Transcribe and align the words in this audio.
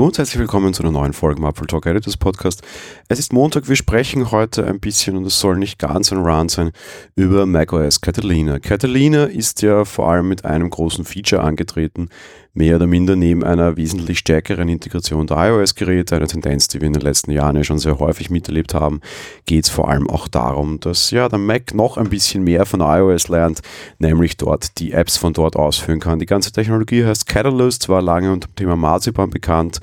Hallo 0.00 0.06
und 0.06 0.16
herzlich 0.16 0.38
willkommen 0.38 0.72
zu 0.72 0.82
einer 0.82 0.92
neuen 0.92 1.12
Folge 1.12 1.42
im 1.42 1.46
Apple 1.46 1.66
Talk 1.66 1.84
Editors 1.84 2.16
Podcast. 2.16 2.62
Es 3.08 3.18
ist 3.18 3.34
Montag, 3.34 3.68
wir 3.68 3.76
sprechen 3.76 4.30
heute 4.30 4.66
ein 4.66 4.80
bisschen, 4.80 5.14
und 5.14 5.26
es 5.26 5.38
soll 5.38 5.58
nicht 5.58 5.78
ganz 5.78 6.10
ein 6.10 6.24
Run 6.24 6.48
sein, 6.48 6.70
über 7.16 7.44
macOS 7.44 8.00
Catalina. 8.00 8.60
Catalina 8.60 9.24
ist 9.24 9.60
ja 9.60 9.84
vor 9.84 10.08
allem 10.08 10.26
mit 10.26 10.46
einem 10.46 10.70
großen 10.70 11.04
Feature 11.04 11.42
angetreten, 11.42 12.08
mehr 12.54 12.76
oder 12.76 12.86
minder 12.86 13.14
neben 13.14 13.44
einer 13.44 13.76
wesentlich 13.76 14.18
stärkeren 14.18 14.70
Integration 14.70 15.26
der 15.26 15.36
iOS-Geräte, 15.36 16.16
eine 16.16 16.26
Tendenz, 16.26 16.68
die 16.68 16.80
wir 16.80 16.86
in 16.86 16.94
den 16.94 17.02
letzten 17.02 17.30
Jahren 17.30 17.56
ja 17.56 17.62
schon 17.62 17.78
sehr 17.78 17.98
häufig 17.98 18.30
miterlebt 18.30 18.72
haben, 18.72 19.02
geht 19.44 19.66
es 19.66 19.70
vor 19.70 19.88
allem 19.88 20.08
auch 20.08 20.28
darum, 20.28 20.80
dass 20.80 21.10
ja 21.10 21.28
der 21.28 21.38
Mac 21.38 21.74
noch 21.74 21.98
ein 21.98 22.08
bisschen 22.08 22.42
mehr 22.42 22.64
von 22.64 22.80
iOS 22.80 23.28
lernt, 23.28 23.60
nämlich 23.98 24.38
dort 24.38 24.78
die 24.78 24.92
Apps 24.92 25.18
von 25.18 25.34
dort 25.34 25.56
ausführen 25.56 26.00
kann. 26.00 26.18
Die 26.18 26.26
ganze 26.26 26.52
Technologie 26.52 27.04
heißt 27.04 27.26
Catalyst, 27.26 27.90
war 27.90 28.00
lange 28.00 28.32
unter 28.32 28.48
dem 28.48 28.56
Thema 28.56 28.76
Marzipan 28.76 29.28
bekannt 29.28 29.78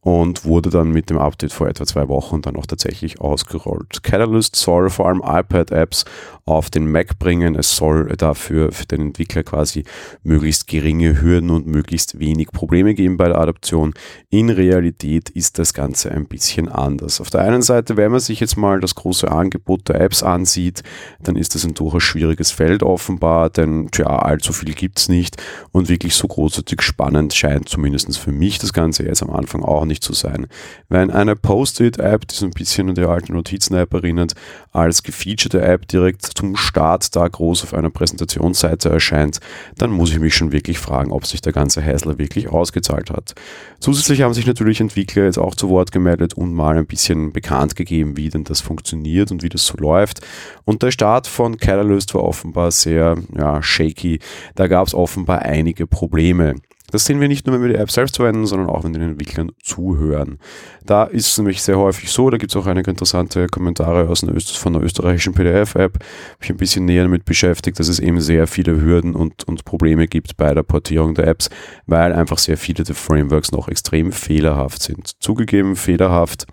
und 0.00 0.44
wurde 0.44 0.70
dann 0.70 0.90
mit 0.90 1.10
dem 1.10 1.18
Update 1.18 1.52
vor 1.52 1.68
etwa 1.68 1.84
zwei 1.84 2.08
Wochen 2.08 2.40
dann 2.40 2.56
auch 2.56 2.66
tatsächlich 2.66 3.20
ausgerollt. 3.20 4.02
Catalyst 4.02 4.56
soll 4.56 4.90
vor 4.90 5.08
allem 5.08 5.22
iPad-Apps 5.24 6.04
auf 6.44 6.70
den 6.70 6.90
Mac 6.90 7.18
bringen. 7.18 7.56
Es 7.56 7.76
soll 7.76 8.06
dafür 8.16 8.72
für 8.72 8.86
den 8.86 9.00
Entwickler 9.02 9.42
quasi 9.42 9.84
möglichst 10.22 10.66
geringe 10.66 11.20
Hürden 11.20 11.50
und 11.50 11.66
möglichst 11.66 12.18
wenig 12.18 12.52
Probleme 12.52 12.94
geben 12.94 13.16
bei 13.16 13.28
der 13.28 13.38
Adaption. 13.38 13.92
In 14.30 14.48
Realität 14.48 15.28
ist 15.30 15.58
das 15.58 15.74
Ganze 15.74 16.10
ein 16.10 16.26
bisschen 16.26 16.68
anders. 16.68 17.20
Auf 17.20 17.30
der 17.30 17.42
einen 17.42 17.62
Seite, 17.62 17.96
wenn 17.96 18.12
man 18.12 18.20
sich 18.20 18.40
jetzt 18.40 18.56
mal 18.56 18.80
das 18.80 18.94
große 18.94 19.30
Angebot 19.30 19.88
der 19.88 20.00
Apps 20.00 20.22
ansieht, 20.22 20.82
dann 21.20 21.36
ist 21.36 21.54
das 21.54 21.64
ein 21.64 21.74
durchaus 21.74 22.02
schwieriges 22.02 22.50
Feld 22.50 22.82
offenbar, 22.82 23.50
denn 23.50 23.88
tja, 23.90 24.06
allzu 24.06 24.52
viel 24.52 24.72
gibt 24.74 25.00
es 25.00 25.08
nicht 25.08 25.36
und 25.72 25.88
wirklich 25.88 26.14
so 26.14 26.28
großartig 26.28 26.80
spannend 26.80 27.34
scheint 27.34 27.68
zumindest 27.68 28.16
für 28.18 28.32
mich 28.32 28.58
das 28.58 28.72
Ganze 28.72 29.04
jetzt 29.04 29.22
am 29.22 29.30
Anfang 29.30 29.62
auch 29.62 29.84
nicht 29.88 30.04
zu 30.04 30.12
sein. 30.12 30.46
Wenn 30.88 31.10
eine 31.10 31.34
Post-it-App, 31.34 32.28
die 32.28 32.34
so 32.34 32.46
ein 32.46 32.52
bisschen 32.52 32.88
an 32.90 32.94
die 32.94 33.02
alte 33.02 33.32
Notizen-App 33.32 33.92
erinnert, 33.92 34.34
als 34.72 35.02
gefeaturete 35.02 35.60
App 35.60 35.88
direkt 35.88 36.24
zum 36.24 36.56
Start 36.56 37.16
da 37.16 37.26
groß 37.26 37.64
auf 37.64 37.74
einer 37.74 37.90
Präsentationsseite 37.90 38.88
erscheint, 38.90 39.40
dann 39.76 39.90
muss 39.90 40.10
ich 40.10 40.20
mich 40.20 40.34
schon 40.34 40.52
wirklich 40.52 40.78
fragen, 40.78 41.10
ob 41.10 41.26
sich 41.26 41.40
der 41.40 41.52
ganze 41.52 41.80
Häsler 41.80 42.18
wirklich 42.18 42.48
ausgezahlt 42.48 43.10
hat. 43.10 43.34
Zusätzlich 43.80 44.22
haben 44.22 44.34
sich 44.34 44.46
natürlich 44.46 44.80
Entwickler 44.80 45.24
jetzt 45.24 45.38
auch 45.38 45.54
zu 45.54 45.68
Wort 45.68 45.92
gemeldet 45.92 46.34
und 46.34 46.54
mal 46.54 46.76
ein 46.76 46.86
bisschen 46.86 47.32
bekannt 47.32 47.76
gegeben, 47.76 48.16
wie 48.16 48.28
denn 48.28 48.44
das 48.44 48.60
funktioniert 48.60 49.30
und 49.30 49.42
wie 49.42 49.48
das 49.48 49.66
so 49.66 49.76
läuft. 49.78 50.20
Und 50.64 50.82
der 50.82 50.90
Start 50.90 51.26
von 51.26 51.56
Catalyst 51.56 52.14
war 52.14 52.24
offenbar 52.24 52.70
sehr 52.70 53.16
ja, 53.36 53.62
shaky. 53.62 54.20
Da 54.54 54.66
gab 54.68 54.86
es 54.86 54.94
offenbar 54.94 55.40
einige 55.40 55.86
Probleme. 55.86 56.56
Das 56.90 57.04
sehen 57.04 57.20
wir 57.20 57.28
nicht 57.28 57.46
nur, 57.46 57.54
wenn 57.54 57.62
wir 57.62 57.68
die 57.68 57.78
App 57.78 57.90
selbst 57.90 58.16
verwenden, 58.16 58.46
sondern 58.46 58.68
auch, 58.68 58.84
wenn 58.84 58.92
wir 58.92 59.00
den 59.00 59.10
Entwicklern 59.10 59.52
zuhören. 59.62 60.38
Da 60.84 61.04
ist 61.04 61.26
es 61.26 61.38
nämlich 61.38 61.62
sehr 61.62 61.78
häufig 61.78 62.10
so, 62.10 62.30
da 62.30 62.38
gibt 62.38 62.52
es 62.52 62.56
auch 62.56 62.66
einige 62.66 62.90
interessante 62.90 63.46
Kommentare 63.46 64.08
aus 64.08 64.22
einer 64.22 64.38
von 64.40 64.72
der 64.72 64.82
österreichischen 64.82 65.34
PDF-App, 65.34 65.98
mich 66.40 66.50
ein 66.50 66.56
bisschen 66.56 66.86
näher 66.86 67.02
damit 67.02 67.24
beschäftigt, 67.24 67.78
dass 67.78 67.88
es 67.88 67.98
eben 67.98 68.20
sehr 68.20 68.46
viele 68.46 68.80
Hürden 68.80 69.14
und, 69.14 69.44
und 69.44 69.64
Probleme 69.64 70.08
gibt 70.08 70.36
bei 70.36 70.54
der 70.54 70.62
Portierung 70.62 71.14
der 71.14 71.26
Apps, 71.26 71.50
weil 71.86 72.12
einfach 72.12 72.38
sehr 72.38 72.56
viele 72.56 72.84
der 72.84 72.94
Frameworks 72.94 73.52
noch 73.52 73.68
extrem 73.68 74.12
fehlerhaft 74.12 74.82
sind. 74.82 75.12
Zugegeben, 75.20 75.76
fehlerhaft 75.76 76.46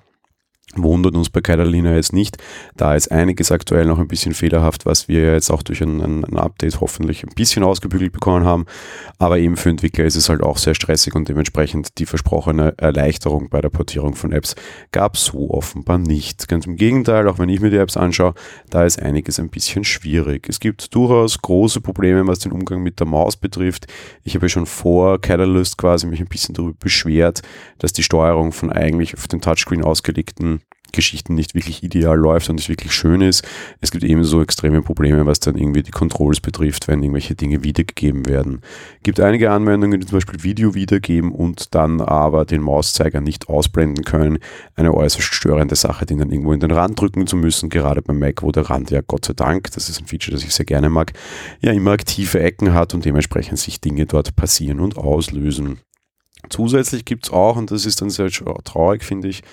wundert 0.84 1.16
uns 1.16 1.30
bei 1.30 1.42
Catalina 1.42 1.96
jetzt 1.96 2.14
nicht. 2.14 2.38
Da 2.76 2.96
ist 2.96 3.12
einiges 3.12 3.52
aktuell 3.52 3.86
noch 3.86 4.00
ein 4.00 4.08
bisschen 4.08 4.34
fehlerhaft, 4.34 4.86
was 4.86 5.08
wir 5.08 5.34
jetzt 5.34 5.52
auch 5.52 5.64
durch 5.64 5.82
ein, 5.82 6.02
ein, 6.02 6.38
Update 6.38 6.82
hoffentlich 6.82 7.24
ein 7.24 7.34
bisschen 7.36 7.64
ausgebügelt 7.64 8.12
bekommen 8.12 8.46
haben. 8.46 8.66
Aber 9.18 9.38
eben 9.40 9.58
für 9.58 9.70
Entwickler 9.70 10.06
ist 10.06 10.16
es 10.16 10.30
halt 10.30 10.44
auch 10.44 10.58
sehr 10.58 10.76
stressig 10.76 11.16
und 11.16 11.30
dementsprechend 11.30 11.98
die 11.98 12.06
versprochene 12.06 12.74
Erleichterung 12.78 13.50
bei 13.50 13.62
der 13.62 13.70
Portierung 13.70 14.16
von 14.16 14.32
Apps 14.32 14.56
gab 14.92 15.16
es 15.16 15.26
so 15.26 15.50
offenbar 15.52 15.98
nicht. 15.98 16.48
Ganz 16.48 16.66
im 16.66 16.76
Gegenteil, 16.76 17.28
auch 17.28 17.40
wenn 17.40 17.50
ich 17.50 17.62
mir 17.62 17.70
die 17.70 17.78
Apps 17.78 17.98
anschaue, 17.98 18.34
da 18.70 18.86
ist 18.86 19.02
einiges 19.02 19.40
ein 19.40 19.50
bisschen 19.50 19.84
schwierig. 19.84 20.48
Es 20.50 20.60
gibt 20.60 20.94
durchaus 20.94 21.42
große 21.42 21.82
Probleme, 21.82 22.28
was 22.28 22.40
den 22.40 22.52
Umgang 22.52 22.84
mit 22.84 23.00
der 23.00 23.08
Maus 23.08 23.38
betrifft. 23.38 23.88
Ich 24.24 24.36
habe 24.36 24.50
schon 24.50 24.66
vor 24.66 25.20
Catalyst 25.20 25.78
quasi 25.78 26.08
mich 26.08 26.20
ein 26.20 26.28
bisschen 26.28 26.56
darüber 26.56 26.78
beschwert, 26.80 27.42
dass 27.80 27.94
die 27.94 28.04
Steuerung 28.04 28.52
von 28.52 28.72
eigentlich 28.72 29.16
auf 29.16 29.28
den 29.28 29.42
Touchscreen 29.42 29.84
ausgelegten 29.84 30.62
Geschichten 30.96 31.36
nicht 31.36 31.56
wirklich 31.56 31.84
ideal 31.84 32.18
läuft 32.18 32.50
und 32.50 32.56
nicht 32.56 32.70
wirklich 32.70 32.94
schön 32.94 33.22
ist. 33.22 33.44
Es 33.82 33.92
gibt 33.92 34.04
ebenso 34.04 34.42
extreme 34.42 34.82
Probleme, 34.82 35.26
was 35.26 35.40
dann 35.40 35.58
irgendwie 35.58 35.84
die 35.84 35.92
Controls 35.92 36.40
betrifft, 36.40 36.88
wenn 36.88 37.04
irgendwelche 37.04 37.36
Dinge 37.36 37.64
wiedergegeben 37.64 38.26
werden. 38.26 38.62
Es 38.98 39.04
gibt 39.04 39.20
einige 39.20 39.52
Anwendungen, 39.52 40.00
die 40.00 40.08
zum 40.08 40.18
Beispiel 40.18 40.44
Video 40.44 40.74
wiedergeben 40.74 41.32
und 41.32 41.76
dann 41.76 42.02
aber 42.02 42.46
den 42.46 42.62
Mauszeiger 42.62 43.22
nicht 43.22 43.50
ausblenden 43.50 44.04
können. 44.06 44.40
Eine 44.76 44.94
äußerst 44.94 45.34
störende 45.34 45.76
Sache, 45.76 46.06
den 46.06 46.20
dann 46.20 46.32
irgendwo 46.32 46.54
in 46.54 46.60
den 46.60 46.72
Rand 46.72 47.00
drücken 47.00 47.28
zu 47.28 47.36
müssen, 47.36 47.70
gerade 47.70 48.02
beim 48.02 48.20
Mac, 48.20 48.42
wo 48.42 48.52
der 48.52 48.70
Rand 48.70 48.92
ja 48.92 49.02
Gott 49.06 49.26
sei 49.26 49.34
Dank, 49.34 49.72
das 49.72 49.90
ist 49.90 50.00
ein 50.00 50.08
Feature, 50.08 50.36
das 50.36 50.44
ich 50.44 50.54
sehr 50.54 50.66
gerne 50.66 50.90
mag, 50.90 51.14
ja 51.62 51.72
immer 51.72 51.92
aktive 51.92 52.40
Ecken 52.40 52.74
hat 52.74 52.94
und 52.94 53.06
dementsprechend 53.06 53.60
sich 53.60 53.82
Dinge 53.82 54.06
dort 54.06 54.36
passieren 54.36 54.80
und 54.80 54.98
auslösen. 54.98 55.80
Zusätzlich 56.50 57.06
gibt 57.06 57.26
es 57.26 57.34
auch, 57.34 57.56
und 57.56 57.72
das 57.72 57.86
ist 57.86 58.02
dann 58.02 58.10
sehr 58.10 58.30
traurig, 58.30 59.04
finde 59.04 59.28
ich, 59.28 59.44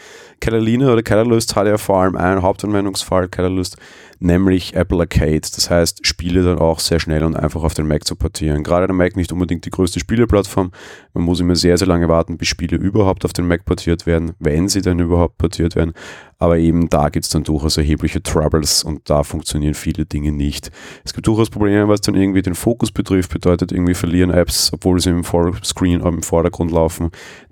Catalina 0.42 0.92
oder 0.92 1.04
Catalyst 1.04 1.54
hat 1.54 1.69
ja 1.69 1.78
vor 1.78 2.00
allem 2.00 2.16
einen 2.16 2.42
Hauptanwendungsfall, 2.42 3.28
Catalyst, 3.28 3.76
nämlich 4.19 4.75
Apple 4.75 4.98
Arcade. 4.98 5.41
Das 5.41 5.70
heißt, 5.70 6.04
Spiele 6.04 6.42
dann 6.42 6.58
auch 6.58 6.80
sehr 6.80 6.98
schnell 6.98 7.22
und 7.22 7.36
einfach 7.36 7.62
auf 7.62 7.75
den 7.75 7.86
Mac 7.86 8.04
zu 8.04 8.16
portieren. 8.16 8.64
Gerade 8.64 8.88
der 8.88 8.94
Mac 8.97 9.14
nicht 9.14 9.32
unbedingt 9.32 9.64
die 9.66 9.70
größte 9.70 10.00
Spieleplattform. 10.00 10.72
Man 11.14 11.25
muss 11.25 11.38
immer 11.38 11.54
sehr, 11.54 11.78
sehr 11.78 11.86
lange 11.86 12.08
warten, 12.08 12.38
bis 12.38 12.48
Spiele 12.48 12.76
überhaupt 12.76 13.24
auf 13.24 13.32
den 13.32 13.47
Mac 13.47 13.64
portiert 13.64 14.04
werden, 14.04 14.32
wenn 14.41 14.69
sie 14.69 14.82
dann 14.82 14.98
überhaupt 14.98 15.38
portiert 15.38 15.76
werden. 15.76 15.92
Aber 16.38 16.59
eben 16.59 16.88
da 16.88 17.09
gibt 17.09 17.24
es 17.24 17.30
dann 17.30 17.44
durchaus 17.44 17.76
erhebliche 17.76 18.20
Troubles 18.20 18.82
und 18.82 19.09
da 19.09 19.22
funktionieren 19.22 19.74
viele 19.74 20.06
Dinge 20.06 20.32
nicht. 20.32 20.72
Es 21.04 21.14
gibt 21.14 21.28
durchaus 21.28 21.50
Probleme, 21.50 21.86
was 21.86 22.00
dann 22.00 22.16
irgendwie 22.16 22.42
den 22.42 22.56
Fokus 22.56 22.91
betrifft, 22.91 23.32
bedeutet 23.32 23.70
irgendwie 23.70 23.94
verlieren 23.94 24.30
Apps, 24.30 24.72
obwohl 24.72 24.98
sie 24.98 25.10
im 25.10 25.22
Vollscreen 25.22 26.00
im 26.00 26.22
Vordergrund 26.22 26.72
laufen. 26.72 26.81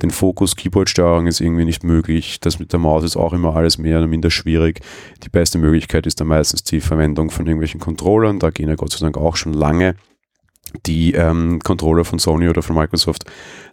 Den 0.03 0.11
Fokus, 0.11 0.57
Keyboard-Steuerung 0.57 1.27
ist 1.27 1.41
irgendwie 1.41 1.65
nicht 1.65 1.85
möglich. 1.85 2.41
Das 2.41 2.59
mit 2.59 2.73
der 2.73 2.81
Maus 2.81 3.05
ist 3.05 3.17
auch 3.17 3.33
immer 3.33 3.57
alles 3.57 3.79
mehr 3.79 3.99
oder 3.99 4.07
minder 4.07 4.31
schwierig. 4.31 4.81
Die 5.23 5.29
beste 5.29 5.59
Möglichkeit 5.59 6.07
ist 6.07 6.21
dann 6.21 6.29
meistens 6.29 6.61
ist 6.61 6.73
die 6.73 6.81
Verwendung 6.81 7.31
von 7.31 7.47
irgendwelchen 7.47 7.81
Controllern. 7.81 8.39
Da 8.39 8.51
gehen 8.51 8.69
ja 8.69 8.75
Gott 8.75 8.93
sei 8.93 8.99
Dank 9.01 9.17
auch 9.17 9.37
schon 9.37 9.53
lange 9.53 9.95
die 10.87 11.13
ähm, 11.15 11.61
Controller 11.61 12.05
von 12.05 12.19
Sony 12.19 12.49
oder 12.49 12.63
von 12.63 12.77
Microsoft. 12.77 13.25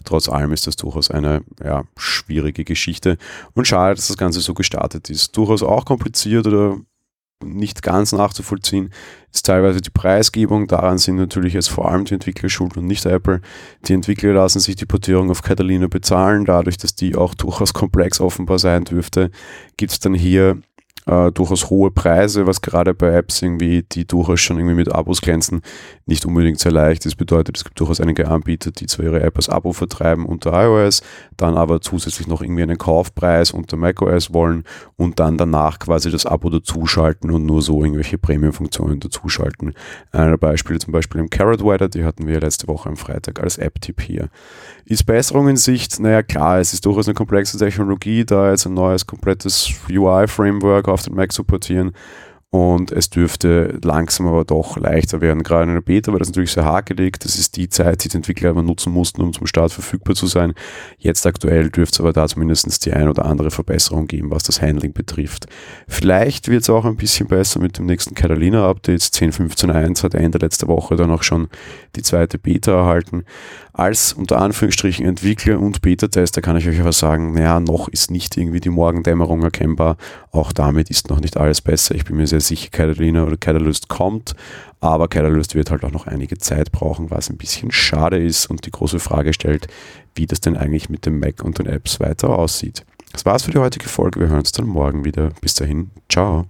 Trotz 0.04 0.30
allem 0.30 0.52
ist 0.52 0.68
das 0.68 0.76
durchaus 0.76 1.12
eine 1.12 1.42
ja, 1.64 1.84
schwierige 1.98 2.64
Geschichte 2.64 3.18
und 3.54 3.68
schade, 3.68 3.96
dass 3.96 4.08
das 4.08 4.18
Ganze 4.18 4.40
so 4.40 4.54
gestartet 4.54 5.10
ist. 5.10 5.36
Durchaus 5.38 5.64
auch 5.64 5.86
kompliziert 5.86 6.48
oder 6.48 6.78
nicht 7.44 7.82
ganz 7.82 8.12
nachzuvollziehen 8.12 8.92
ist 9.34 9.46
teilweise 9.46 9.82
die 9.82 9.90
Preisgebung. 9.90 10.68
Daran 10.68 10.98
sind 10.98 11.18
natürlich 11.18 11.54
jetzt 11.54 11.70
vor 11.70 11.92
allem 11.92 12.06
die 12.06 12.16
Entwickler 12.16 12.50
schuld 12.50 12.78
und 12.78 12.88
nicht 12.88 13.06
Apple. 13.06 13.42
Die 13.88 13.94
Entwickler 13.94 14.34
lassen 14.34 14.60
sich 14.60 14.76
die 14.76 14.86
Portierung 14.86 15.30
auf 15.30 15.42
Catalina 15.42 15.88
bezahlen. 15.88 16.46
Dadurch, 16.46 16.78
dass 16.78 16.96
die 16.96 17.16
auch 17.16 17.36
durchaus 17.36 17.74
komplex 17.74 18.20
offenbar 18.20 18.60
sein 18.60 18.86
dürfte, 18.86 19.32
gibt 19.78 19.92
es 19.92 20.00
dann 20.00 20.14
hier 20.14 20.62
äh, 21.08 21.32
durchaus 21.32 21.70
hohe 21.70 21.90
Preise, 21.90 22.46
was 22.46 22.62
gerade 22.62 22.94
bei 22.94 23.14
Apps 23.14 23.42
irgendwie, 23.42 23.84
die 23.84 24.06
durchaus 24.06 24.42
schon 24.42 24.58
irgendwie 24.58 24.76
mit 24.76 24.92
Abos 24.92 25.22
glänzen, 25.22 25.62
nicht 26.06 26.26
unbedingt 26.26 26.60
sehr 26.60 26.72
leicht 26.72 27.06
ist. 27.06 27.16
Bedeutet, 27.16 27.58
es 27.58 27.64
gibt 27.64 27.80
durchaus 27.80 28.02
einige 28.02 28.28
Anbieter, 28.28 28.72
die 28.72 28.86
zwar 28.86 29.06
ihre 29.06 29.22
App 29.22 29.38
als 29.38 29.50
Abo 29.50 29.74
vertreiben 29.74 30.26
unter 30.26 30.52
iOS, 30.64 31.02
dann 31.38 31.56
aber 31.56 31.82
zusätzlich 31.82 32.28
noch 32.28 32.42
irgendwie 32.42 32.64
einen 32.64 32.78
Kaufpreis 32.78 33.52
unter 33.52 33.78
macOS 33.78 34.34
wollen 34.34 34.64
und 34.96 35.20
dann 35.20 35.38
danach 35.38 35.80
quasi 35.80 36.12
das 36.12 36.26
Abo 36.26 36.50
dazuschalten 36.50 37.32
und 37.32 37.46
nur 37.46 37.62
so 37.62 37.82
irgendwelche 37.82 38.18
Premium-Funktionen 38.18 39.00
dazuschalten. 39.00 39.74
Einer 40.12 40.32
der 40.32 40.38
Beispiele 40.38 40.80
zum 40.80 40.92
Beispiel 40.92 41.22
im 41.22 41.30
Carrot 41.30 41.64
Weather, 41.64 41.88
die 41.88 42.04
hatten 42.04 42.28
wir 42.28 42.40
letzte 42.40 42.68
Woche 42.68 42.90
am 42.90 42.98
Freitag 42.98 43.40
als 43.42 43.58
App-Tipp 43.58 44.02
hier. 44.02 44.30
Ist 44.86 45.06
Besserung 45.06 45.50
in 45.50 45.58
Sicht? 45.58 46.00
Naja, 46.00 46.24
klar, 46.24 46.60
es 46.60 46.74
ist 46.74 46.86
durchaus 46.86 47.08
eine 47.08 47.16
komplexe 47.16 47.58
Technologie, 47.58 48.26
da 48.26 48.52
jetzt 48.52 48.66
ein 48.66 48.74
neues 48.74 49.06
komplettes 49.06 49.70
UI-Framework 49.90 50.88
auf 50.88 50.97
den 51.04 51.16
Mac 51.16 51.32
zu 51.32 51.44
portieren 51.44 51.94
und 52.50 52.94
es 52.94 53.10
dürfte 53.10 53.78
langsam 53.84 54.26
aber 54.26 54.46
doch 54.46 54.78
leichter 54.78 55.20
werden. 55.20 55.44
Gerade 55.44 55.64
in 55.64 55.74
der 55.74 55.82
Beta 55.82 56.14
war 56.14 56.20
das 56.20 56.30
natürlich 56.30 56.54
sehr 56.54 56.64
hakelig. 56.64 57.20
Das 57.20 57.36
ist 57.36 57.58
die 57.58 57.68
Zeit, 57.68 58.06
die 58.06 58.10
die 58.10 58.16
Entwickler 58.16 58.52
aber 58.52 58.64
nutzen 58.64 58.94
mussten, 58.94 59.22
um 59.22 59.34
zum 59.34 59.48
Start 59.48 59.74
verfügbar 59.74 60.16
zu 60.16 60.28
sein. 60.28 60.54
Jetzt 60.98 61.28
aktuell 61.28 61.70
dürfte 61.70 61.96
es 61.96 62.00
aber 62.00 62.14
da 62.14 62.26
zumindest 62.26 62.86
die 62.86 62.94
ein 62.94 63.10
oder 63.10 63.26
andere 63.26 63.52
Verbesserung 63.52 64.08
geben, 64.08 64.32
was 64.32 64.44
das 64.44 64.62
Handling 64.62 64.94
betrifft. 64.94 65.48
Vielleicht 65.90 66.48
wird 66.48 66.62
es 66.62 66.70
auch 66.70 66.86
ein 66.86 66.96
bisschen 66.96 67.28
besser 67.28 67.60
mit 67.60 67.78
dem 67.78 67.86
nächsten 67.86 68.16
Catalina-Update. 68.16 69.02
10.15.1 69.02 70.04
hat 70.04 70.14
Ende 70.14 70.38
letzter 70.38 70.70
Woche 70.70 70.96
dann 70.96 71.12
auch 71.12 71.24
schon 71.24 71.50
die 71.98 72.02
zweite 72.02 72.40
Beta 72.40 72.72
erhalten. 72.72 73.26
Als 73.78 74.12
unter 74.12 74.42
Anführungsstrichen 74.42 75.06
Entwickler 75.06 75.60
und 75.60 75.84
Beta-Tester 75.84 76.42
kann 76.42 76.58
ich 76.58 76.68
euch 76.68 76.80
aber 76.80 76.92
sagen, 76.92 77.34
naja, 77.34 77.60
noch 77.60 77.88
ist 77.88 78.10
nicht 78.10 78.36
irgendwie 78.36 78.60
die 78.60 78.72
Morgendämmerung 78.72 79.44
erkennbar. 79.44 79.98
Auch 80.32 80.52
damit 80.52 80.90
ist 80.90 81.12
noch 81.12 81.20
nicht 81.20 81.38
alles 81.38 81.62
besser. 81.62 81.94
Ich 81.94 82.04
bin 82.04 82.18
mir 82.18 82.26
sehr 82.26 82.42
sicher, 82.42 82.70
Catalina 82.72 83.24
oder 83.24 83.38
Catalyst 83.38 83.88
kommt, 83.88 84.36
aber 84.80 85.08
Catalyst 85.08 85.54
wird 85.54 85.70
halt 85.70 85.84
auch 85.84 85.92
noch 85.92 86.08
einige 86.08 86.40
Zeit 86.40 86.72
brauchen, 86.72 87.12
was 87.12 87.30
ein 87.30 87.38
bisschen 87.38 87.72
schade 87.72 88.18
ist 88.18 88.48
und 88.48 88.66
die 88.66 88.72
große 88.72 88.98
Frage 88.98 89.32
stellt, 89.32 89.68
wie 90.16 90.26
das 90.26 90.42
denn 90.42 90.58
eigentlich 90.58 90.90
mit 90.90 91.06
dem 91.06 91.20
Mac 91.20 91.44
und 91.44 91.60
den 91.60 91.68
Apps 91.68 92.00
weiter 92.00 92.30
aussieht. 92.30 92.84
Das 93.12 93.26
war's 93.26 93.44
für 93.44 93.52
die 93.52 93.60
heutige 93.60 93.88
Folge. 93.88 94.20
Wir 94.20 94.30
hören 94.30 94.40
uns 94.40 94.54
dann 94.54 94.66
morgen 94.66 95.06
wieder. 95.06 95.30
Bis 95.40 95.54
dahin, 95.54 95.92
ciao. 96.10 96.48